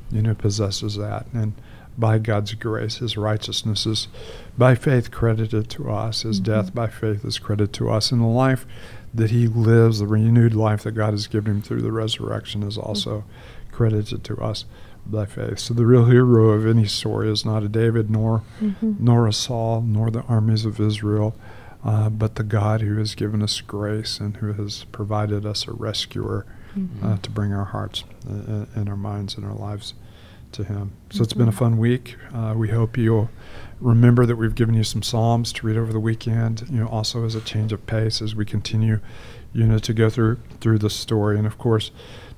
you 0.09 0.21
know, 0.21 0.33
possesses 0.35 0.95
that, 0.95 1.25
and 1.33 1.51
by 1.97 2.19
God's 2.19 2.53
grace, 2.53 2.97
His 2.97 3.17
righteousness 3.17 3.85
is 3.85 4.07
by 4.57 4.75
faith 4.75 5.09
credited 5.11 5.69
to 5.71 5.89
us. 5.89 6.21
His 6.21 6.39
Mhm. 6.39 6.43
death 6.43 6.73
by 6.75 6.87
faith 6.87 7.25
is 7.25 7.39
credited 7.39 7.73
to 7.73 7.89
us, 7.89 8.11
and 8.11 8.21
the 8.21 8.25
life 8.25 8.65
that 9.13 9.31
He 9.31 9.47
lives, 9.47 9.99
the 9.99 10.07
renewed 10.07 10.53
life 10.53 10.83
that 10.83 10.91
God 10.91 11.11
has 11.11 11.27
given 11.27 11.51
Him 11.57 11.61
through 11.61 11.81
the 11.81 11.91
resurrection, 11.91 12.61
is 12.63 12.77
also 12.77 13.23
credited 13.71 14.23
to 14.25 14.37
us 14.37 14.65
by 15.09 15.25
faith. 15.25 15.57
So 15.59 15.73
the 15.73 15.85
real 15.85 16.05
hero 16.05 16.49
of 16.49 16.65
any 16.67 16.85
story 16.85 17.29
is 17.31 17.45
not 17.45 17.63
a 17.63 17.69
David, 17.69 18.09
nor 18.11 18.43
Mhm. 18.61 18.99
nor 18.99 19.25
a 19.27 19.33
Saul, 19.33 19.81
nor 19.81 20.11
the 20.11 20.23
armies 20.23 20.65
of 20.65 20.79
Israel, 20.79 21.35
uh, 21.83 22.09
but 22.09 22.35
the 22.35 22.43
God 22.43 22.81
who 22.81 22.97
has 22.97 23.15
given 23.15 23.41
us 23.41 23.61
grace 23.61 24.19
and 24.19 24.35
who 24.37 24.53
has 24.53 24.83
provided 24.91 25.45
us 25.45 25.67
a 25.67 25.71
rescuer 25.71 26.45
Mhm. 26.75 26.87
uh, 27.03 27.17
to 27.21 27.31
bring 27.31 27.53
our 27.53 27.65
hearts 27.65 28.03
uh, 28.29 28.65
and 28.75 28.89
our 28.89 28.97
minds 28.97 29.35
and 29.35 29.45
our 29.45 29.55
lives 29.55 29.93
to 30.57 30.63
Him. 30.63 30.91
So 31.11 31.23
it's 31.23 31.33
been 31.33 31.47
a 31.47 31.51
Mhm. 31.51 31.55
fun 31.55 31.77
week. 31.77 32.15
Uh, 32.33 32.53
we 32.57 32.69
hope 32.69 32.97
you'll 32.97 33.29
remember 33.79 34.25
that 34.25 34.35
we've 34.35 34.55
given 34.55 34.75
you 34.75 34.83
some 34.83 35.01
Psalms 35.01 35.53
to 35.53 35.65
read 35.67 35.77
over 35.77 35.93
the 35.93 35.99
weekend. 35.99 36.63
You 36.69 36.79
know, 36.81 36.87
also 36.87 37.25
as 37.25 37.35
a 37.35 37.41
change 37.41 37.71
of 37.71 37.85
pace 37.87 38.21
as 38.21 38.35
we 38.35 38.43
continue, 38.45 38.99
you 39.53 39.65
know, 39.65 39.77
to 39.79 39.93
go 39.93 40.09
through 40.09 40.37
through 40.59 40.79
the 40.79 40.89
story. 40.89 41.37
And 41.37 41.47
of 41.47 41.57
course, 41.57 41.91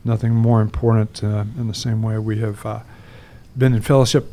nothing 0.06 0.34
more 0.36 0.62
important 0.62 1.24
uh, 1.24 1.46
in 1.58 1.68
the 1.68 1.74
same 1.74 2.02
way 2.02 2.18
we 2.20 2.40
have 2.40 2.66
uh, 2.66 2.80
been 3.58 3.74
in 3.74 3.82
fellowship 3.82 4.32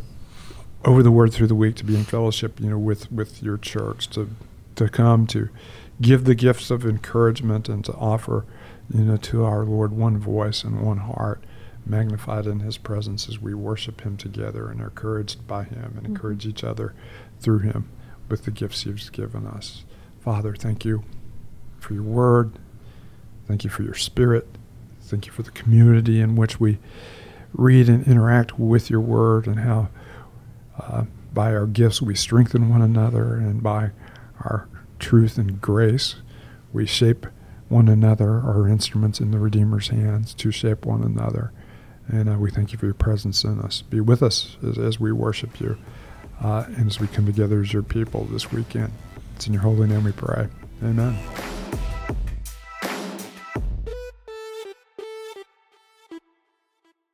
over 0.85 1.03
the 1.03 1.11
word 1.11 1.33
through 1.33 1.47
the 1.49 1.55
week 1.55 1.75
to 1.77 1.85
be 1.85 1.95
in 1.97 2.05
fellowship, 2.05 2.61
you 2.61 2.71
know, 2.71 2.79
with 2.79 3.11
with 3.11 3.43
your 3.43 3.57
church 3.57 4.09
to 4.11 4.29
to 4.77 4.89
come 4.89 5.27
to 5.29 5.49
give 6.03 6.25
the 6.25 6.35
gifts 6.35 6.71
of 6.71 6.85
encouragement 6.85 7.69
and 7.69 7.85
to 7.85 7.93
offer, 7.95 8.45
you 8.93 9.05
know, 9.05 9.17
to 9.17 9.45
our 9.45 9.65
Lord 9.65 9.93
one 9.93 10.19
voice 10.19 10.63
and 10.65 10.83
one 10.83 10.99
heart 10.99 11.43
magnified 11.87 12.47
in 12.47 12.61
his 12.61 12.77
presence 12.79 13.29
as 13.29 13.41
we 13.41 13.55
worship 13.55 14.01
him 14.03 14.17
together 14.17 14.69
and 14.69 14.81
are 14.81 14.85
encouraged 14.89 15.47
by 15.47 15.63
him 15.65 15.95
and 15.97 16.03
Mhm. 16.07 16.09
encourage 16.11 16.47
each 16.47 16.65
other 16.65 16.93
through 17.41 17.61
him 17.61 17.85
with 18.29 18.45
the 18.45 18.51
gifts 18.51 18.83
he's 18.83 19.09
given 19.11 19.47
us. 19.47 19.85
Father, 20.21 20.55
thank 20.55 20.85
you 20.85 21.05
for 21.79 21.95
your 21.95 22.03
word. 22.03 22.51
Thank 23.47 23.63
you 23.63 23.71
for 23.71 23.85
your 23.85 23.95
spirit. 23.95 24.49
Thank 25.03 25.27
you 25.27 25.33
for 25.33 25.43
the 25.43 25.53
community 25.53 26.21
in 26.21 26.35
which 26.35 26.59
we 26.59 26.79
read 27.55 27.89
and 27.89 28.05
interact 28.07 28.59
with 28.59 28.91
your 28.91 29.01
word 29.01 29.47
and 29.47 29.61
how 29.61 29.89
uh, 30.79 31.05
by 31.33 31.55
our 31.55 31.67
gifts 31.67 32.03
we 32.03 32.15
strengthen 32.15 32.69
one 32.69 32.83
another 32.83 33.35
and 33.37 33.63
by 33.63 33.93
our 34.41 34.67
truth 34.99 35.39
and 35.39 35.61
grace 35.61 36.17
we 36.73 36.85
shape 36.85 37.27
one 37.69 37.89
another, 37.89 38.41
our 38.41 38.67
instruments 38.69 39.21
in 39.21 39.31
the 39.31 39.39
Redeemer's 39.39 39.89
hands 39.89 40.35
to 40.35 40.51
shape 40.51 40.85
one 40.85 41.03
another. 41.03 41.53
And 42.09 42.29
uh, 42.29 42.39
we 42.39 42.51
thank 42.51 42.73
you 42.73 42.79
for 42.79 42.87
your 42.87 42.95
presence 42.95 43.45
in 43.45 43.61
us. 43.61 43.83
Be 43.83 44.01
with 44.01 44.23
us 44.23 44.57
as, 44.67 44.79
as 44.79 45.01
we 45.01 45.13
worship 45.13 45.61
you 45.61 45.77
uh, 46.43 46.65
and 46.77 46.87
as 46.87 47.01
we 47.01 47.07
come 47.09 47.27
together 47.27 47.61
as 47.61 47.73
your 47.73 47.83
people 47.83 48.25
this 48.25 48.53
weekend. 48.53 48.93
It's 49.35 49.47
in 49.47 49.53
your 49.53 49.63
holy 49.63 49.89
name 49.89 50.05
we 50.05 50.13
pray. 50.13 50.49
Amen. 50.83 51.17